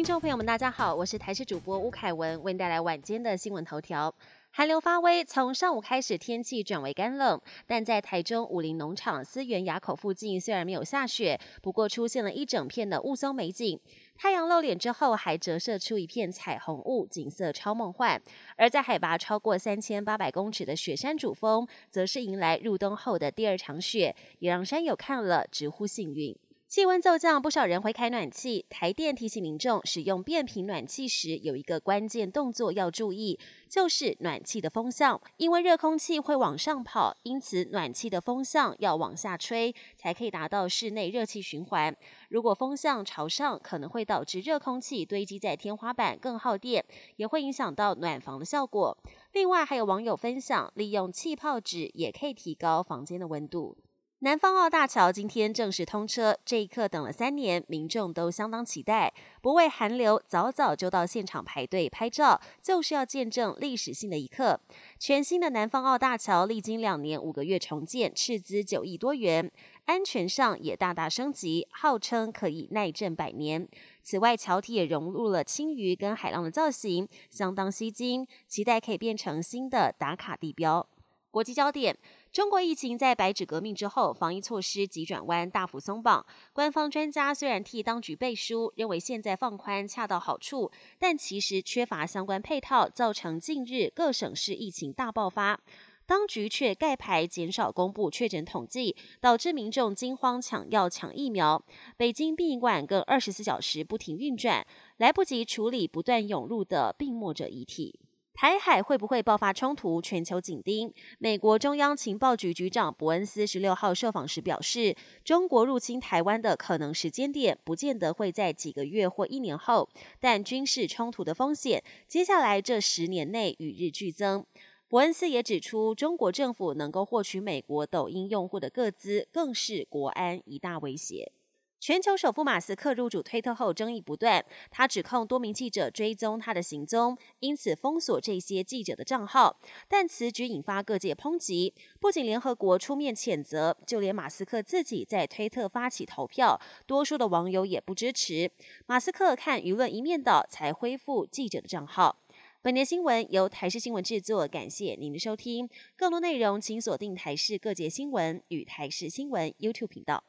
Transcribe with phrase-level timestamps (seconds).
[0.00, 4.14] 听众朋友们，大家好，我是台视主播吴凯文，为您带来晚间的新闻头条。
[4.50, 13.78] 寒流发威，从上午开始天气转为干冷，但在台中武林农场思源垭口附近虽然没有下雪，不过出现了一整片的雾凇美景。
[14.16, 18.18] 太阳露脸之后，还折射出一片彩虹雾，景色超梦幻。
[18.56, 26.34] 而在海拔超过三千八百公尺的雪山主峰，则是迎来入冬后的第二场雪，也让山友看了直呼幸运。
[26.70, 28.64] 气温骤降，不少人会开暖气。
[28.70, 33.36] 台电提醒民众，使用变频暖气时，有一个关键动作要注意，
[33.68, 35.20] 就是暖气的风向。
[35.36, 41.92] 因为热空气会往上跑，因此暖气的风向要往下吹，才可以达到室内热气循环。
[42.28, 46.84] 如果风向朝上，可能会导致热空气堆积在天花板，更耗电，
[47.16, 48.96] 也会影响到暖房的效果。
[49.32, 53.76] 另外，还有网友分享，利用气泡纸也可以提高房间的温度。
[54.22, 59.14] 南方澳大桥今天正式通车，这一刻等了三年，民众都相当期待。
[59.40, 64.60] 不畏寒流，早早就到现场排队拍照，就是要见证历史性的一刻。
[64.98, 69.50] 全新的南方澳大桥历经两年五个月重建，斥资九亿多元，
[69.86, 73.66] 安全上也大大升级，号称可以耐震百年。
[74.02, 80.86] 此外，桥体也融入了青鱼跟海浪的造型，相当吸睛，期待可以变成新的打卡地标。
[81.30, 81.96] 国际焦点。
[82.32, 86.24] 中国疫情在白纸革命之后，防疫措施急转弯，大幅松绑。
[86.52, 95.60] 官方专家虽然替当局背书，认为现在放宽恰到好处，但其实缺乏相关配套，造成近日各省市疫情大爆发。
[96.06, 101.64] 当局却盖牌减少公布确诊统计，导致民众惊慌抢药抢疫苗。
[101.96, 108.00] 北京殡仪馆更二十四小时不停运转，来不及处理不断涌入的病末者遗体。
[108.40, 110.00] 台海会不会爆发冲突？
[110.00, 110.90] 全球紧盯。
[111.18, 124.46] 美国中央情报局局长伯恩斯十六号受访时表示，中国入侵台湾的可能时间点，不见得会在几个月或一年后，但军事冲突的风险，接下来这十年内与日俱增。
[124.88, 131.30] 伯恩斯也指出，中国政府能够获取美国抖音用户的个资，更是国安一大威胁。
[131.80, 134.44] 全球首富马斯克入主推特后，争议不断。
[134.70, 139.58] 他指控多名记者追踪他的行踪，因此封锁这些记者的账号。
[139.88, 148.50] 但此举引发各界抨击，不仅联合国出面谴责，就连马斯克自己在推特发起投票，多数的网友也不支持。
[148.84, 152.18] 马斯克看舆论一面倒，才恢复记者的账号。
[152.60, 155.66] 本节新闻由台视新闻制作，感谢您的收听。
[155.96, 160.22] 更多内容请锁定台视各界新闻与台视新闻 YouTube 频道。